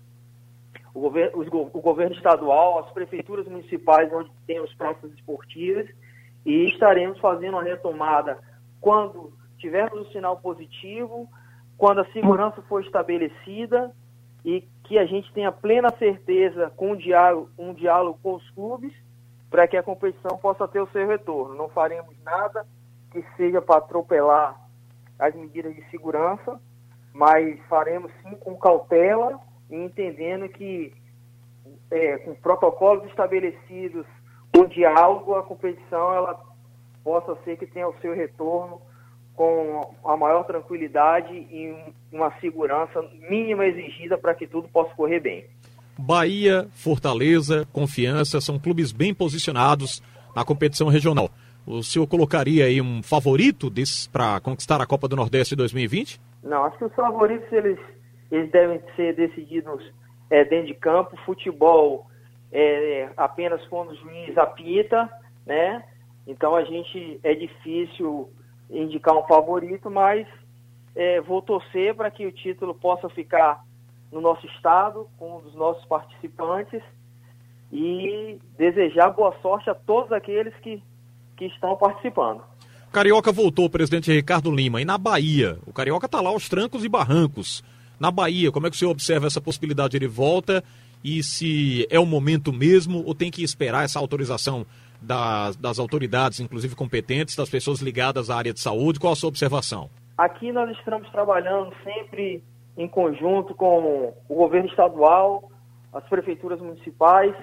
o 0.93 0.99
governo, 0.99 1.41
o 1.73 1.81
governo 1.81 2.15
estadual, 2.15 2.79
as 2.79 2.91
prefeituras 2.91 3.47
municipais 3.47 4.11
onde 4.13 4.29
tem 4.45 4.59
os 4.59 4.73
praças 4.75 5.11
esportivas 5.13 5.87
e 6.45 6.65
estaremos 6.69 7.19
fazendo 7.19 7.53
uma 7.53 7.63
retomada 7.63 8.39
quando 8.81 9.33
tivermos 9.57 10.07
o 10.07 10.11
sinal 10.11 10.37
positivo, 10.37 11.29
quando 11.77 12.01
a 12.01 12.11
segurança 12.11 12.61
for 12.63 12.83
estabelecida 12.83 13.91
e 14.43 14.61
que 14.83 14.97
a 14.97 15.05
gente 15.05 15.31
tenha 15.33 15.51
plena 15.51 15.89
certeza 15.97 16.69
com 16.75 16.91
um 16.91 16.95
diálogo, 16.95 17.49
um 17.57 17.73
diálogo 17.73 18.19
com 18.21 18.35
os 18.35 18.49
clubes 18.51 18.93
para 19.49 19.67
que 19.67 19.77
a 19.77 19.83
competição 19.83 20.37
possa 20.37 20.67
ter 20.67 20.81
o 20.81 20.87
seu 20.87 21.07
retorno. 21.07 21.55
Não 21.55 21.69
faremos 21.69 22.15
nada 22.23 22.65
que 23.11 23.23
seja 23.37 23.61
para 23.61 23.77
atropelar 23.77 24.59
as 25.17 25.33
medidas 25.33 25.73
de 25.75 25.89
segurança, 25.89 26.59
mas 27.13 27.59
faremos 27.67 28.11
sim 28.23 28.35
com 28.35 28.57
cautela 28.57 29.39
e 29.69 29.75
entendendo 29.75 30.49
que 30.49 30.93
é, 31.91 32.17
com 32.17 32.33
protocolos 32.35 33.05
estabelecidos, 33.05 34.05
com 34.53 34.65
diálogo, 34.67 35.35
a 35.35 35.43
competição 35.43 36.13
ela 36.13 36.39
possa 37.03 37.35
ser 37.43 37.57
que 37.57 37.65
tenha 37.65 37.87
o 37.87 37.95
seu 38.01 38.13
retorno 38.13 38.79
com 39.35 39.93
a 40.05 40.15
maior 40.15 40.43
tranquilidade 40.43 41.33
e 41.33 41.75
uma 42.11 42.31
segurança 42.39 43.01
mínima 43.29 43.65
exigida 43.65 44.17
para 44.17 44.35
que 44.35 44.45
tudo 44.45 44.69
possa 44.69 44.93
correr 44.93 45.19
bem. 45.19 45.45
Bahia, 45.97 46.67
Fortaleza, 46.71 47.67
Confiança 47.73 48.39
são 48.39 48.59
clubes 48.59 48.91
bem 48.91 49.13
posicionados 49.13 50.01
na 50.35 50.45
competição 50.45 50.87
regional. 50.87 51.29
O 51.65 51.81
senhor 51.81 52.05
colocaria 52.07 52.65
aí 52.65 52.81
um 52.81 53.01
favorito 53.01 53.71
para 54.11 54.39
conquistar 54.39 54.81
a 54.81 54.85
Copa 54.85 55.07
do 55.07 55.15
Nordeste 55.15 55.55
2020? 55.55 56.19
Não, 56.43 56.65
acho 56.65 56.77
que 56.77 56.85
os 56.85 56.93
favoritos 56.93 57.51
eles, 57.51 57.79
eles 58.29 58.51
devem 58.51 58.81
ser 58.95 59.15
decididos 59.15 59.81
é, 60.29 60.43
dentro 60.43 60.67
de 60.67 60.73
campo. 60.75 61.17
Futebol 61.25 62.05
é 62.53 63.09
apenas 63.17 63.65
quando 63.67 63.89
o 63.89 63.95
juiz 63.95 64.37
apita, 64.37 65.09
né? 65.45 65.83
Então 66.27 66.55
a 66.55 66.63
gente 66.63 67.19
é 67.23 67.33
difícil 67.33 68.29
indicar 68.69 69.17
um 69.17 69.27
favorito, 69.27 69.89
mas 69.89 70.27
é, 70.95 71.19
vou 71.21 71.41
torcer 71.41 71.95
para 71.95 72.11
que 72.11 72.25
o 72.25 72.31
título 72.31 72.75
possa 72.75 73.09
ficar 73.09 73.63
no 74.11 74.21
nosso 74.21 74.45
estado, 74.45 75.09
com 75.17 75.37
um 75.37 75.41
dos 75.41 75.55
nossos 75.55 75.83
participantes, 75.85 76.81
e 77.71 78.39
desejar 78.55 79.09
boa 79.09 79.35
sorte 79.41 79.69
a 79.69 79.73
todos 79.73 80.11
aqueles 80.11 80.53
que, 80.57 80.81
que 81.35 81.45
estão 81.45 81.75
participando. 81.75 82.43
Carioca 82.91 83.31
voltou, 83.31 83.67
presidente 83.67 84.13
Ricardo 84.13 84.51
Lima. 84.51 84.79
E 84.79 84.85
na 84.85 84.99
Bahia? 84.99 85.57
O 85.65 85.73
Carioca 85.73 86.05
está 86.05 86.21
lá 86.21 86.29
aos 86.29 86.47
trancos 86.47 86.85
e 86.85 86.89
barrancos. 86.89 87.63
Na 87.99 88.11
Bahia, 88.11 88.51
como 88.51 88.67
é 88.67 88.69
que 88.69 88.75
o 88.75 88.79
senhor 88.79 88.91
observa 88.91 89.25
essa 89.25 89.41
possibilidade 89.41 89.97
de 89.97 90.07
volta? 90.07 90.63
E 91.03 91.21
se 91.21 91.85
é 91.89 91.99
o 91.99 92.05
momento 92.05 92.53
mesmo 92.53 93.03
ou 93.05 93.13
tem 93.13 93.29
que 93.29 93.43
esperar 93.43 93.83
essa 93.83 93.99
autorização 93.99 94.65
das, 95.01 95.55
das 95.57 95.79
autoridades, 95.79 96.39
inclusive 96.39 96.75
competentes, 96.75 97.35
das 97.35 97.49
pessoas 97.49 97.81
ligadas 97.81 98.29
à 98.29 98.37
área 98.37 98.53
de 98.53 98.59
saúde? 98.59 98.99
Qual 98.99 99.11
a 99.11 99.15
sua 99.15 99.29
observação? 99.29 99.89
Aqui 100.17 100.51
nós 100.51 100.69
estamos 100.77 101.09
trabalhando 101.11 101.73
sempre 101.83 102.43
em 102.77 102.87
conjunto 102.87 103.53
com 103.53 104.13
o 104.29 104.35
governo 104.35 104.69
estadual, 104.69 105.51
as 105.91 106.03
prefeituras 106.07 106.59
municipais, 106.59 107.35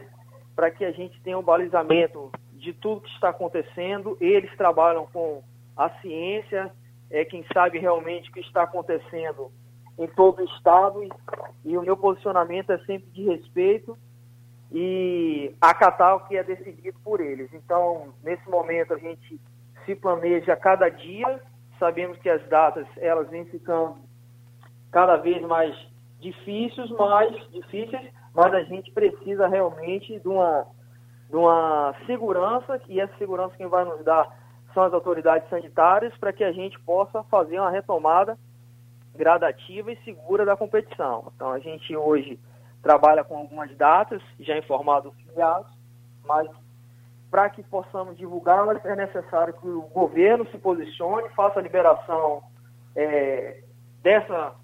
para 0.56 0.70
que 0.70 0.84
a 0.84 0.92
gente 0.92 1.20
tenha 1.22 1.38
um 1.38 1.42
balizamento 1.42 2.30
de 2.54 2.72
tudo 2.72 3.02
que 3.02 3.10
está 3.10 3.28
acontecendo. 3.30 4.16
Eles 4.20 4.54
trabalham 4.56 5.06
com 5.12 5.42
a 5.76 5.90
ciência, 6.00 6.70
é 7.10 7.24
quem 7.24 7.44
sabe 7.52 7.78
realmente 7.78 8.30
o 8.30 8.32
que 8.32 8.40
está 8.40 8.62
acontecendo 8.62 9.50
em 10.00 10.06
todo 10.08 10.40
o 10.40 10.44
estado 10.46 11.04
e, 11.04 11.10
e 11.62 11.76
o 11.76 11.82
meu 11.82 11.94
posicionamento 11.94 12.70
é 12.70 12.78
sempre 12.78 13.10
de 13.10 13.22
respeito 13.24 13.98
e 14.72 15.54
acatar 15.60 16.16
o 16.16 16.20
que 16.20 16.38
é 16.38 16.42
decidido 16.42 16.98
por 17.04 17.20
eles. 17.20 17.52
Então, 17.52 18.14
nesse 18.22 18.48
momento 18.48 18.94
a 18.94 18.98
gente 18.98 19.38
se 19.84 19.94
planeja 19.94 20.56
cada 20.56 20.88
dia, 20.88 21.42
sabemos 21.78 22.16
que 22.18 22.30
as 22.30 22.42
datas 22.48 22.86
elas 22.96 23.28
vêm 23.28 23.44
ficando 23.44 23.96
cada 24.90 25.16
vez 25.16 25.42
mais 25.42 25.76
difíceis, 26.18 26.90
mais 26.92 27.34
difíceis, 27.50 28.10
mas 28.34 28.54
a 28.54 28.62
gente 28.62 28.90
precisa 28.92 29.46
realmente 29.48 30.18
de 30.18 30.28
uma 30.28 30.66
de 31.28 31.36
uma 31.36 31.94
segurança, 32.06 32.80
e 32.88 32.98
essa 32.98 33.16
segurança 33.16 33.56
quem 33.56 33.68
vai 33.68 33.84
nos 33.84 34.02
dar 34.04 34.36
são 34.74 34.82
as 34.82 34.92
autoridades 34.92 35.48
sanitárias, 35.48 36.16
para 36.18 36.32
que 36.32 36.42
a 36.42 36.50
gente 36.50 36.76
possa 36.80 37.22
fazer 37.24 37.60
uma 37.60 37.70
retomada 37.70 38.36
gradativa 39.20 39.92
e 39.92 40.02
segura 40.02 40.46
da 40.46 40.56
competição. 40.56 41.30
Então, 41.36 41.52
a 41.52 41.58
gente 41.58 41.94
hoje 41.94 42.40
trabalha 42.82 43.22
com 43.22 43.36
algumas 43.36 43.70
datas, 43.76 44.22
já 44.40 44.56
informado 44.56 45.12
filiados, 45.12 45.70
mas 46.24 46.48
para 47.30 47.50
que 47.50 47.62
possamos 47.62 48.16
divulgá-las 48.16 48.82
é 48.86 48.96
necessário 48.96 49.52
que 49.52 49.68
o 49.68 49.82
governo 49.82 50.46
se 50.50 50.56
posicione, 50.56 51.28
faça 51.36 51.60
a 51.60 51.62
liberação 51.62 52.42
é, 52.96 53.62
dessa 54.02 54.54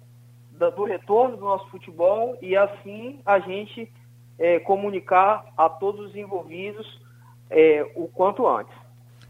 do 0.51 0.85
retorno 0.85 1.37
do 1.37 1.45
nosso 1.45 1.69
futebol 1.69 2.35
e 2.41 2.57
assim 2.57 3.21
a 3.23 3.37
gente 3.37 3.93
é, 4.39 4.59
comunicar 4.61 5.45
a 5.55 5.69
todos 5.69 6.07
os 6.07 6.15
envolvidos 6.15 6.99
é, 7.47 7.91
o 7.95 8.07
quanto 8.07 8.47
antes. 8.47 8.73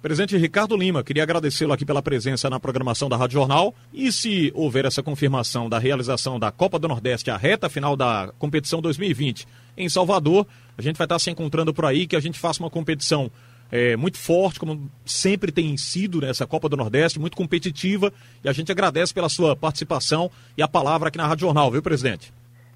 Presidente 0.07 0.37
Ricardo 0.37 0.77
Lima, 0.77 1.03
queria 1.03 1.21
agradecê-lo 1.21 1.73
aqui 1.73 1.83
pela 1.83 2.01
presença 2.01 2.49
na 2.49 2.61
programação 2.61 3.09
da 3.09 3.17
Rádio 3.17 3.33
Jornal. 3.33 3.75
E 3.93 4.09
se 4.09 4.53
houver 4.55 4.85
essa 4.85 5.03
confirmação 5.03 5.67
da 5.67 5.77
realização 5.77 6.39
da 6.39 6.49
Copa 6.49 6.79
do 6.79 6.87
Nordeste, 6.87 7.29
a 7.29 7.35
reta 7.35 7.67
final 7.67 7.93
da 7.93 8.31
competição 8.39 8.81
2020 8.81 9.45
em 9.75 9.89
Salvador, 9.89 10.47
a 10.77 10.81
gente 10.81 10.95
vai 10.95 11.03
estar 11.03 11.19
se 11.19 11.29
encontrando 11.29 11.73
por 11.73 11.83
aí, 11.83 12.07
que 12.07 12.15
a 12.15 12.21
gente 12.21 12.39
faça 12.39 12.63
uma 12.63 12.69
competição 12.69 13.29
é, 13.69 13.97
muito 13.97 14.17
forte, 14.17 14.61
como 14.61 14.89
sempre 15.05 15.51
tem 15.51 15.75
sido 15.75 16.21
nessa 16.21 16.47
Copa 16.47 16.69
do 16.69 16.77
Nordeste, 16.77 17.19
muito 17.19 17.35
competitiva. 17.35 18.13
E 18.41 18.47
a 18.47 18.53
gente 18.53 18.71
agradece 18.71 19.13
pela 19.13 19.27
sua 19.27 19.57
participação 19.57 20.31
e 20.57 20.63
a 20.63 20.69
palavra 20.69 21.09
aqui 21.09 21.17
na 21.17 21.27
Rádio 21.27 21.47
Jornal, 21.47 21.69
viu, 21.69 21.81
presidente? 21.81 22.33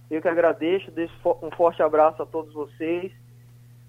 Eu 0.10 0.22
que 0.22 0.28
agradeço, 0.28 0.92
deixo 0.92 1.14
um 1.42 1.50
forte 1.52 1.82
abraço 1.82 2.22
a 2.22 2.26
todos 2.26 2.54
vocês. 2.54 3.10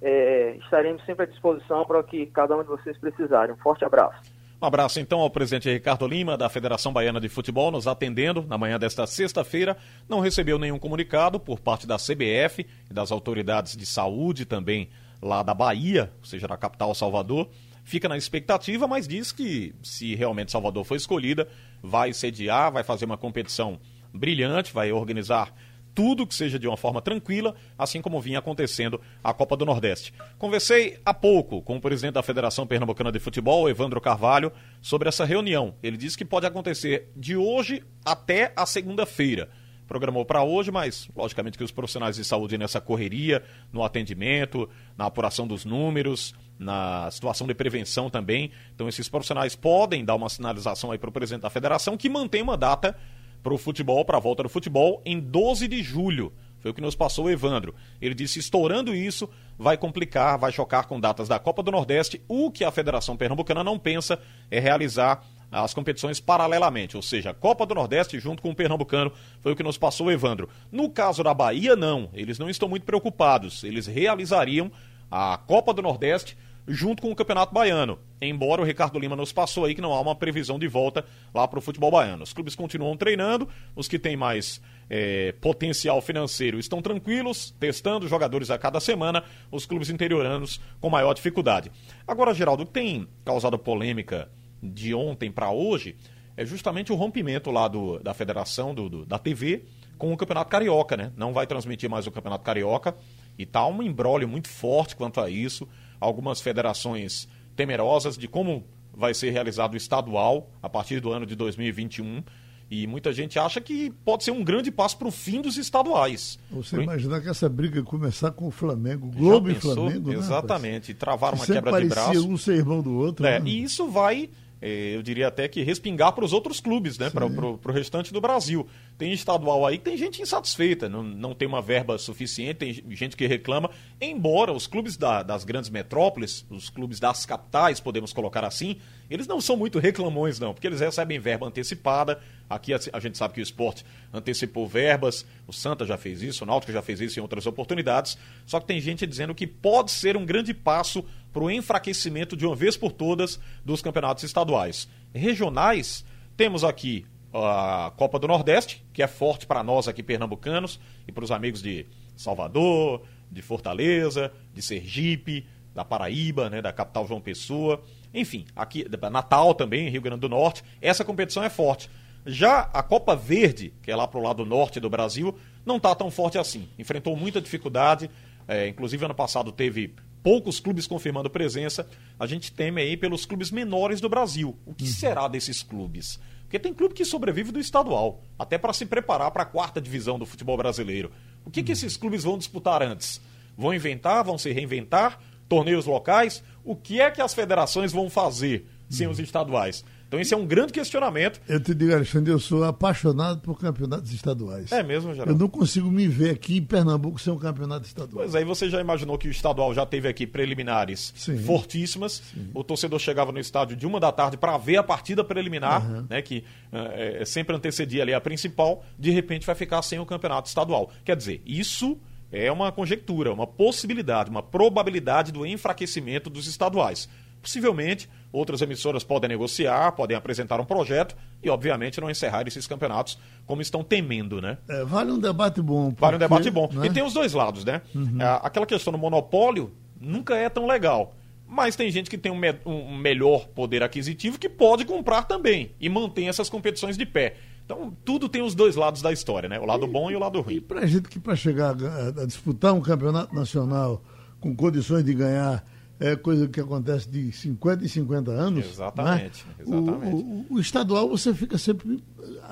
É, 0.02 0.56
estaremos 0.56 1.04
sempre 1.06 1.24
à 1.24 1.28
disposição 1.28 1.84
para 1.84 2.00
o 2.00 2.04
que 2.04 2.26
cada 2.26 2.56
um 2.56 2.62
de 2.62 2.68
vocês 2.68 2.98
precisarem. 2.98 3.54
Um 3.54 3.58
forte 3.58 3.84
abraço. 3.84 4.20
Um 4.60 4.66
abraço 4.66 5.00
então 5.00 5.20
ao 5.20 5.30
presidente 5.30 5.68
Ricardo 5.68 6.06
Lima, 6.06 6.36
da 6.36 6.48
Federação 6.48 6.92
Baiana 6.92 7.20
de 7.20 7.28
Futebol, 7.28 7.70
nos 7.70 7.88
atendendo 7.88 8.42
na 8.42 8.56
manhã 8.56 8.78
desta 8.78 9.06
sexta-feira. 9.06 9.76
Não 10.08 10.20
recebeu 10.20 10.58
nenhum 10.58 10.78
comunicado 10.78 11.40
por 11.40 11.58
parte 11.58 11.86
da 11.86 11.96
CBF 11.96 12.66
e 12.88 12.94
das 12.94 13.10
autoridades 13.10 13.76
de 13.76 13.86
saúde 13.86 14.44
também 14.44 14.88
lá 15.20 15.42
da 15.42 15.54
Bahia, 15.54 16.12
ou 16.18 16.24
seja, 16.24 16.46
na 16.46 16.56
capital 16.56 16.94
Salvador. 16.94 17.48
Fica 17.84 18.08
na 18.08 18.16
expectativa, 18.16 18.86
mas 18.86 19.08
diz 19.08 19.32
que 19.32 19.74
se 19.82 20.14
realmente 20.14 20.52
Salvador 20.52 20.84
for 20.84 20.94
escolhida, 20.94 21.48
vai 21.82 22.12
sediar, 22.12 22.72
vai 22.72 22.84
fazer 22.84 23.04
uma 23.04 23.16
competição 23.16 23.80
brilhante, 24.14 24.72
vai 24.72 24.92
organizar 24.92 25.52
tudo 25.94 26.26
que 26.26 26.34
seja 26.34 26.58
de 26.58 26.66
uma 26.66 26.76
forma 26.76 27.00
tranquila, 27.00 27.54
assim 27.78 28.00
como 28.00 28.20
vinha 28.20 28.38
acontecendo 28.38 29.00
a 29.22 29.32
Copa 29.32 29.56
do 29.56 29.64
Nordeste. 29.64 30.12
Conversei 30.38 30.98
há 31.04 31.12
pouco 31.12 31.62
com 31.62 31.76
o 31.76 31.80
presidente 31.80 32.14
da 32.14 32.22
Federação 32.22 32.66
Pernambucana 32.66 33.12
de 33.12 33.18
Futebol, 33.18 33.68
Evandro 33.68 34.00
Carvalho, 34.00 34.52
sobre 34.80 35.08
essa 35.08 35.24
reunião. 35.24 35.74
Ele 35.82 35.96
disse 35.96 36.16
que 36.16 36.24
pode 36.24 36.46
acontecer 36.46 37.10
de 37.16 37.36
hoje 37.36 37.84
até 38.04 38.52
a 38.56 38.66
segunda-feira. 38.66 39.48
Programou 39.86 40.24
para 40.24 40.42
hoje, 40.42 40.70
mas 40.70 41.08
logicamente 41.14 41.58
que 41.58 41.64
os 41.64 41.70
profissionais 41.70 42.16
de 42.16 42.24
saúde 42.24 42.56
nessa 42.56 42.80
correria, 42.80 43.42
no 43.70 43.84
atendimento, 43.84 44.68
na 44.96 45.06
apuração 45.06 45.46
dos 45.46 45.64
números, 45.64 46.34
na 46.58 47.10
situação 47.10 47.46
de 47.46 47.54
prevenção 47.54 48.08
também. 48.08 48.50
Então 48.74 48.88
esses 48.88 49.08
profissionais 49.08 49.54
podem 49.54 50.04
dar 50.04 50.14
uma 50.14 50.28
sinalização 50.28 50.92
aí 50.92 50.98
para 50.98 51.10
o 51.10 51.12
presidente 51.12 51.42
da 51.42 51.50
federação 51.50 51.96
que 51.96 52.08
mantém 52.08 52.40
uma 52.40 52.56
data 52.56 52.96
para 53.42 53.54
o 53.54 53.58
futebol, 53.58 54.04
para 54.04 54.16
a 54.16 54.20
volta 54.20 54.42
do 54.42 54.48
futebol, 54.48 55.02
em 55.04 55.18
12 55.18 55.66
de 55.68 55.82
julho. 55.82 56.32
Foi 56.60 56.70
o 56.70 56.74
que 56.74 56.80
nos 56.80 56.94
passou 56.94 57.24
o 57.24 57.30
Evandro. 57.30 57.74
Ele 58.00 58.14
disse: 58.14 58.38
estourando 58.38 58.94
isso, 58.94 59.28
vai 59.58 59.76
complicar, 59.76 60.38
vai 60.38 60.52
chocar 60.52 60.86
com 60.86 61.00
datas 61.00 61.28
da 61.28 61.38
Copa 61.38 61.62
do 61.62 61.72
Nordeste. 61.72 62.22
O 62.28 62.50
que 62.50 62.64
a 62.64 62.70
Federação 62.70 63.16
Pernambucana 63.16 63.64
não 63.64 63.78
pensa 63.78 64.18
é 64.50 64.60
realizar 64.60 65.24
as 65.50 65.74
competições 65.74 66.18
paralelamente, 66.18 66.96
ou 66.96 67.02
seja, 67.02 67.34
Copa 67.34 67.66
do 67.66 67.74
Nordeste 67.74 68.18
junto 68.18 68.40
com 68.40 68.50
o 68.50 68.54
Pernambucano, 68.54 69.12
foi 69.40 69.52
o 69.52 69.56
que 69.56 69.62
nos 69.62 69.76
passou 69.76 70.06
o 70.06 70.10
Evandro. 70.10 70.48
No 70.70 70.88
caso 70.88 71.22
da 71.22 71.34
Bahia, 71.34 71.76
não, 71.76 72.08
eles 72.14 72.38
não 72.38 72.48
estão 72.48 72.70
muito 72.70 72.86
preocupados, 72.86 73.62
eles 73.62 73.86
realizariam 73.86 74.72
a 75.10 75.36
Copa 75.36 75.74
do 75.74 75.82
Nordeste 75.82 76.38
junto 76.66 77.02
com 77.02 77.10
o 77.10 77.14
Campeonato 77.14 77.52
Baiano. 77.52 77.98
Embora 78.20 78.62
o 78.62 78.64
Ricardo 78.64 78.98
Lima 78.98 79.16
nos 79.16 79.32
passou 79.32 79.64
aí 79.64 79.74
que 79.74 79.80
não 79.80 79.92
há 79.92 80.00
uma 80.00 80.14
previsão 80.14 80.58
de 80.58 80.68
volta 80.68 81.04
lá 81.34 81.46
para 81.46 81.58
o 81.58 81.62
futebol 81.62 81.90
baiano. 81.90 82.22
Os 82.22 82.32
clubes 82.32 82.54
continuam 82.54 82.96
treinando, 82.96 83.48
os 83.74 83.88
que 83.88 83.98
têm 83.98 84.16
mais 84.16 84.60
é, 84.88 85.32
potencial 85.40 86.00
financeiro 86.00 86.58
estão 86.58 86.80
tranquilos, 86.80 87.54
testando 87.58 88.06
jogadores 88.08 88.50
a 88.50 88.58
cada 88.58 88.80
semana, 88.80 89.24
os 89.50 89.66
clubes 89.66 89.90
interioranos 89.90 90.60
com 90.80 90.88
maior 90.88 91.14
dificuldade. 91.14 91.70
Agora, 92.06 92.34
Geraldo, 92.34 92.64
tem 92.64 93.08
causado 93.24 93.58
polêmica 93.58 94.30
de 94.62 94.94
ontem 94.94 95.30
para 95.30 95.50
hoje 95.50 95.96
é 96.36 96.44
justamente 96.44 96.92
o 96.92 96.96
rompimento 96.96 97.50
lá 97.50 97.68
do, 97.68 97.98
da 97.98 98.14
federação, 98.14 98.74
do, 98.74 98.88
do, 98.88 99.06
da 99.06 99.18
TV, 99.18 99.64
com 99.98 100.12
o 100.12 100.16
Campeonato 100.16 100.50
Carioca, 100.50 100.96
né? 100.96 101.12
Não 101.16 101.32
vai 101.32 101.46
transmitir 101.46 101.88
mais 101.88 102.06
o 102.06 102.10
Campeonato 102.10 102.44
Carioca 102.44 102.96
e 103.38 103.46
tá 103.46 103.66
um 103.66 103.82
embrólio 103.82 104.26
muito 104.26 104.48
forte 104.48 104.96
quanto 104.96 105.20
a 105.20 105.30
isso. 105.30 105.68
Algumas 106.02 106.40
federações 106.40 107.28
temerosas 107.54 108.18
de 108.18 108.26
como 108.26 108.64
vai 108.94 109.14
ser 109.14 109.30
realizado 109.30 109.74
o 109.74 109.76
estadual 109.76 110.50
a 110.62 110.68
partir 110.68 111.00
do 111.00 111.12
ano 111.12 111.24
de 111.24 111.34
2021. 111.34 112.22
E 112.70 112.86
muita 112.86 113.12
gente 113.12 113.38
acha 113.38 113.60
que 113.60 113.90
pode 114.02 114.24
ser 114.24 114.30
um 114.30 114.42
grande 114.42 114.70
passo 114.70 114.96
para 114.96 115.06
o 115.06 115.10
fim 115.10 115.42
dos 115.42 115.58
estaduais. 115.58 116.38
Você 116.50 116.76
Por... 116.76 116.82
imaginar 116.82 117.20
que 117.20 117.28
essa 117.28 117.46
briga 117.46 117.82
começar 117.82 118.30
com 118.30 118.46
o 118.46 118.50
Flamengo, 118.50 119.10
Globo 119.10 119.50
e 119.50 119.54
Flamengo, 119.54 120.10
né, 120.10 120.16
Exatamente, 120.16 120.94
travaram 120.94 121.36
uma 121.36 121.44
quebra 121.44 121.82
de 121.82 121.88
braço. 121.88 122.26
um 122.26 122.38
ser 122.38 122.56
irmão 122.56 122.80
do 122.80 122.94
outro. 122.94 123.26
É, 123.26 123.38
né? 123.38 123.46
E 123.46 123.62
isso 123.62 123.88
vai 123.88 124.30
eu 124.62 125.02
diria 125.02 125.26
até 125.26 125.48
que 125.48 125.62
respingar 125.62 126.12
para 126.12 126.24
os 126.24 126.32
outros 126.32 126.60
clubes, 126.60 126.96
né? 126.96 127.10
Para 127.10 127.26
o 127.26 127.72
restante 127.72 128.12
do 128.12 128.20
Brasil. 128.20 128.66
Tem 128.96 129.12
estadual 129.12 129.66
aí 129.66 129.78
que 129.78 129.84
tem 129.84 129.96
gente 129.96 130.22
insatisfeita, 130.22 130.88
não, 130.88 131.02
não 131.02 131.34
tem 131.34 131.48
uma 131.48 131.60
verba 131.60 131.98
suficiente, 131.98 132.54
tem 132.54 132.72
gente 132.90 133.16
que 133.16 133.26
reclama, 133.26 133.70
embora 134.00 134.52
os 134.52 134.66
clubes 134.66 134.96
da, 134.96 135.22
das 135.22 135.44
grandes 135.44 135.68
metrópoles, 135.68 136.46
os 136.48 136.70
clubes 136.70 137.00
das 137.00 137.26
capitais, 137.26 137.80
podemos 137.80 138.12
colocar 138.12 138.44
assim, 138.44 138.76
eles 139.10 139.26
não 139.26 139.40
são 139.40 139.56
muito 139.56 139.78
reclamões, 139.78 140.38
não, 140.38 140.54
porque 140.54 140.66
eles 140.66 140.80
recebem 140.80 141.18
verba 141.18 141.46
antecipada. 141.46 142.20
Aqui 142.48 142.72
a, 142.72 142.80
a 142.92 143.00
gente 143.00 143.18
sabe 143.18 143.34
que 143.34 143.40
o 143.40 143.42
esporte 143.42 143.84
antecipou 144.12 144.66
verbas, 144.66 145.26
o 145.46 145.52
Santa 145.52 145.84
já 145.84 145.96
fez 145.96 146.22
isso, 146.22 146.44
o 146.44 146.46
Náutico 146.46 146.72
já 146.72 146.82
fez 146.82 147.00
isso 147.00 147.18
em 147.18 147.22
outras 147.22 147.46
oportunidades. 147.46 148.16
Só 148.46 148.60
que 148.60 148.66
tem 148.66 148.80
gente 148.80 149.06
dizendo 149.06 149.34
que 149.34 149.46
pode 149.46 149.90
ser 149.90 150.16
um 150.16 150.24
grande 150.24 150.54
passo 150.54 151.04
para 151.32 151.42
o 151.42 151.50
enfraquecimento 151.50 152.36
de 152.36 152.46
uma 152.46 152.54
vez 152.54 152.76
por 152.76 152.92
todas 152.92 153.40
dos 153.64 153.80
campeonatos 153.80 154.24
estaduais. 154.24 154.88
Regionais, 155.14 156.04
temos 156.36 156.62
aqui 156.64 157.06
a 157.32 157.92
Copa 157.96 158.18
do 158.18 158.28
Nordeste, 158.28 158.84
que 158.92 159.02
é 159.02 159.06
forte 159.06 159.46
para 159.46 159.62
nós 159.62 159.88
aqui 159.88 160.02
pernambucanos 160.02 160.78
e 161.08 161.12
para 161.12 161.24
os 161.24 161.30
amigos 161.30 161.62
de 161.62 161.86
Salvador, 162.14 163.02
de 163.30 163.40
Fortaleza, 163.40 164.30
de 164.52 164.60
Sergipe, 164.60 165.46
da 165.74 165.84
Paraíba, 165.84 166.50
né, 166.50 166.60
da 166.60 166.72
capital 166.72 167.06
João 167.06 167.20
Pessoa. 167.20 167.82
Enfim, 168.12 168.44
aqui 168.54 168.84
Natal 169.10 169.54
também, 169.54 169.88
Rio 169.88 170.02
Grande 170.02 170.20
do 170.20 170.28
Norte, 170.28 170.62
essa 170.80 171.04
competição 171.04 171.42
é 171.42 171.48
forte. 171.48 171.88
Já 172.24 172.70
a 172.72 172.82
Copa 172.82 173.16
Verde, 173.16 173.72
que 173.82 173.90
é 173.90 173.96
lá 173.96 174.06
para 174.06 174.20
o 174.20 174.22
lado 174.22 174.44
norte 174.44 174.78
do 174.78 174.88
Brasil, 174.88 175.36
não 175.64 175.78
está 175.78 175.94
tão 175.94 176.10
forte 176.10 176.38
assim. 176.38 176.68
Enfrentou 176.78 177.16
muita 177.16 177.40
dificuldade. 177.40 178.08
É, 178.46 178.68
inclusive, 178.68 179.04
ano 179.04 179.14
passado 179.14 179.50
teve 179.50 179.94
poucos 180.22 180.60
clubes 180.60 180.86
confirmando 180.86 181.30
presença. 181.30 181.86
A 182.18 182.26
gente 182.26 182.52
teme 182.52 182.80
aí 182.80 182.96
pelos 182.96 183.26
clubes 183.26 183.50
menores 183.50 184.00
do 184.00 184.08
Brasil. 184.08 184.56
O 184.64 184.74
que 184.74 184.84
uhum. 184.84 184.90
será 184.90 185.28
desses 185.28 185.62
clubes? 185.62 186.20
Porque 186.42 186.58
tem 186.58 186.74
clube 186.74 186.94
que 186.94 187.04
sobrevive 187.04 187.50
do 187.50 187.58
estadual, 187.58 188.22
até 188.38 188.58
para 188.58 188.72
se 188.72 188.84
preparar 188.84 189.30
para 189.30 189.42
a 189.42 189.46
quarta 189.46 189.80
divisão 189.80 190.18
do 190.18 190.26
futebol 190.26 190.56
brasileiro. 190.56 191.10
O 191.44 191.50
que, 191.50 191.60
uhum. 191.60 191.66
que 191.66 191.72
esses 191.72 191.96
clubes 191.96 192.24
vão 192.24 192.38
disputar 192.38 192.82
antes? 192.82 193.20
Vão 193.56 193.74
inventar, 193.74 194.22
vão 194.24 194.38
se 194.38 194.52
reinventar? 194.52 195.18
torneios 195.52 195.84
locais, 195.84 196.42
o 196.64 196.74
que 196.74 196.98
é 196.98 197.10
que 197.10 197.20
as 197.20 197.34
federações 197.34 197.92
vão 197.92 198.08
fazer 198.08 198.66
sem 198.88 199.06
os 199.06 199.18
estaduais? 199.18 199.84
Então 200.12 200.20
esse 200.20 200.34
é 200.34 200.36
um 200.36 200.44
grande 200.44 200.74
questionamento. 200.74 201.40
Eu 201.48 201.58
te 201.58 201.74
digo, 201.74 201.94
Alexandre, 201.94 202.30
eu 202.30 202.38
sou 202.38 202.62
apaixonado 202.64 203.40
por 203.40 203.58
campeonatos 203.58 204.12
estaduais. 204.12 204.70
É 204.70 204.82
mesmo, 204.82 205.14
Geraldo? 205.14 205.32
Eu 205.32 205.38
não 205.38 205.48
consigo 205.48 205.90
me 205.90 206.06
ver 206.06 206.32
aqui 206.32 206.58
em 206.58 206.62
Pernambuco 206.62 207.18
sem 207.18 207.32
um 207.32 207.38
campeonato 207.38 207.86
estadual. 207.86 208.22
Pois 208.22 208.34
aí 208.34 208.44
você 208.44 208.68
já 208.68 208.78
imaginou 208.78 209.16
que 209.16 209.26
o 209.26 209.30
estadual 209.30 209.72
já 209.72 209.86
teve 209.86 210.06
aqui 210.06 210.26
preliminares 210.26 211.14
Sim. 211.16 211.38
fortíssimas. 211.38 212.22
Sim. 212.34 212.50
O 212.52 212.62
torcedor 212.62 212.98
chegava 212.98 213.32
no 213.32 213.38
estádio 213.38 213.74
de 213.74 213.86
uma 213.86 213.98
da 213.98 214.12
tarde 214.12 214.36
para 214.36 214.58
ver 214.58 214.76
a 214.76 214.82
partida 214.82 215.24
preliminar, 215.24 215.90
uhum. 215.90 216.04
né, 216.10 216.20
que 216.20 216.44
é, 216.70 217.24
sempre 217.24 217.56
antecedia 217.56 218.02
ali 218.02 218.12
a 218.12 218.20
principal, 218.20 218.84
de 218.98 219.10
repente 219.10 219.46
vai 219.46 219.54
ficar 219.54 219.80
sem 219.80 219.98
o 219.98 220.04
campeonato 220.04 220.46
estadual. 220.46 220.90
Quer 221.06 221.16
dizer, 221.16 221.40
isso 221.46 221.98
é 222.30 222.52
uma 222.52 222.70
conjectura, 222.70 223.32
uma 223.32 223.46
possibilidade, 223.46 224.28
uma 224.28 224.42
probabilidade 224.42 225.32
do 225.32 225.46
enfraquecimento 225.46 226.28
dos 226.28 226.46
estaduais. 226.46 227.08
Possivelmente, 227.42 228.08
outras 228.32 228.62
emissoras 228.62 229.02
podem 229.02 229.28
negociar, 229.28 229.90
podem 229.92 230.16
apresentar 230.16 230.60
um 230.60 230.64
projeto 230.64 231.16
e, 231.42 231.50
obviamente, 231.50 232.00
não 232.00 232.08
encerrar 232.08 232.46
esses 232.46 232.66
campeonatos 232.68 233.18
como 233.44 233.60
estão 233.60 233.82
temendo, 233.82 234.40
né? 234.40 234.58
É, 234.68 234.84
vale 234.84 235.10
um 235.10 235.18
debate 235.18 235.60
bom. 235.60 235.86
Porque, 235.86 236.00
vale 236.00 236.16
um 236.16 236.18
debate 236.20 236.50
bom. 236.50 236.70
Né? 236.72 236.86
E 236.86 236.90
tem 236.90 237.02
os 237.02 237.12
dois 237.12 237.32
lados, 237.32 237.64
né? 237.64 237.82
Uhum. 237.94 238.22
É, 238.22 238.40
aquela 238.42 238.64
questão 238.64 238.92
do 238.92 238.98
monopólio 238.98 239.72
nunca 240.00 240.36
é 240.36 240.48
tão 240.48 240.66
legal. 240.66 241.14
Mas 241.46 241.76
tem 241.76 241.90
gente 241.90 242.08
que 242.08 242.16
tem 242.16 242.32
um, 242.32 242.38
me 242.38 242.54
um 242.64 242.96
melhor 242.96 243.48
poder 243.48 243.82
aquisitivo 243.82 244.38
que 244.38 244.48
pode 244.48 244.84
comprar 244.86 245.24
também 245.24 245.72
e 245.78 245.88
mantém 245.88 246.28
essas 246.28 246.48
competições 246.48 246.96
de 246.96 247.04
pé. 247.04 247.34
Então, 247.64 247.92
tudo 248.04 248.28
tem 248.28 248.40
os 248.40 248.54
dois 248.54 248.76
lados 248.76 249.02
da 249.02 249.12
história, 249.12 249.48
né? 249.48 249.58
O 249.58 249.66
lado 249.66 249.86
e, 249.86 249.88
bom 249.88 250.10
e 250.10 250.16
o 250.16 250.18
lado 250.18 250.40
ruim. 250.40 250.54
E 250.54 250.60
pra 250.60 250.86
gente 250.86 251.08
que 251.08 251.20
para 251.20 251.36
chegar 251.36 251.76
a, 251.76 252.22
a, 252.22 252.26
disputar 252.26 252.72
um 252.72 252.80
campeonato 252.80 253.34
nacional 253.34 254.02
com 254.40 254.54
condições 254.54 255.04
de 255.04 255.12
ganhar 255.12 255.64
é 256.02 256.16
coisa 256.16 256.48
que 256.48 256.60
acontece 256.60 257.08
de 257.08 257.30
50 257.30 257.84
e 257.84 257.88
50 257.88 258.30
anos. 258.32 258.66
Exatamente. 258.66 259.44
Né? 259.46 259.54
exatamente. 259.60 260.14
O, 260.14 260.18
o, 260.18 260.46
o, 260.50 260.60
estadual 260.60 261.08
você 261.08 261.32
fica 261.32 261.56
sempre, 261.56 262.02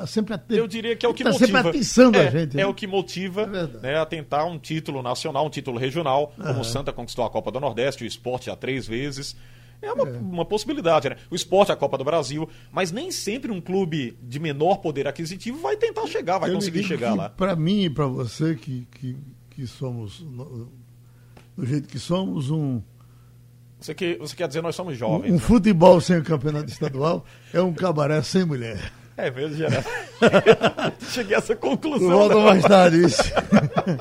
sempre 0.06 0.34
atento. 0.34 0.54
Eu 0.54 0.68
diria 0.68 0.94
que 0.94 1.04
é 1.04 1.08
o 1.08 1.12
que 1.12 1.24
tá 1.24 1.32
motiva. 1.32 1.46
sempre 1.46 1.78
atiçando 1.78 2.16
é, 2.16 2.28
a 2.28 2.30
gente. 2.30 2.54
É 2.54 2.58
né? 2.58 2.66
o 2.66 2.72
que 2.72 2.86
motiva 2.86 3.42
é 3.42 3.78
né, 3.82 3.98
a 3.98 4.06
tentar 4.06 4.44
um 4.44 4.58
título 4.58 5.02
nacional, 5.02 5.46
um 5.46 5.50
título 5.50 5.78
regional, 5.78 6.32
como 6.36 6.60
o 6.60 6.64
Santa 6.64 6.92
conquistou 6.92 7.24
a 7.24 7.30
Copa 7.30 7.50
do 7.50 7.58
Nordeste, 7.58 8.04
o 8.04 8.06
esporte 8.06 8.46
já 8.46 8.54
três 8.54 8.86
vezes. 8.86 9.36
É 9.82 9.90
uma, 9.92 10.08
é 10.08 10.18
uma 10.18 10.44
possibilidade, 10.44 11.08
né? 11.08 11.16
O 11.30 11.34
esporte 11.34 11.70
é 11.70 11.74
a 11.74 11.76
Copa 11.76 11.96
do 11.96 12.04
Brasil, 12.04 12.48
mas 12.70 12.92
nem 12.92 13.10
sempre 13.10 13.50
um 13.50 13.60
clube 13.60 14.16
de 14.22 14.38
menor 14.38 14.76
poder 14.76 15.08
aquisitivo 15.08 15.58
vai 15.58 15.76
tentar 15.76 16.06
chegar, 16.06 16.38
vai 16.38 16.50
Eu 16.50 16.54
conseguir 16.54 16.84
chegar 16.84 17.14
lá. 17.14 17.30
Para 17.30 17.56
mim 17.56 17.84
e 17.84 17.90
para 17.90 18.06
você, 18.06 18.54
que, 18.54 18.86
que, 18.92 19.16
que 19.48 19.66
somos, 19.66 20.20
do 20.20 21.66
jeito 21.66 21.88
que 21.88 21.98
somos, 21.98 22.50
um. 22.50 22.82
Você, 23.80 23.94
que, 23.94 24.16
você 24.16 24.36
quer 24.36 24.46
dizer 24.46 24.62
nós 24.62 24.76
somos 24.76 24.96
jovens. 24.96 25.30
Um, 25.30 25.32
um 25.32 25.36
né? 25.36 25.40
futebol 25.40 26.00
sem 26.00 26.22
campeonato 26.22 26.70
estadual 26.70 27.24
é 27.52 27.60
um 27.62 27.72
cabaré 27.72 28.22
sem 28.22 28.44
mulher. 28.44 28.92
É 29.16 29.30
mesmo, 29.30 29.56
Geraldo. 29.56 29.88
Cheguei 31.10 31.34
a 31.34 31.38
essa 31.38 31.56
conclusão. 31.56 32.10
Volta 32.10 32.38
mais 32.38 32.62
tarde, 32.62 33.04
isso. 33.04 33.22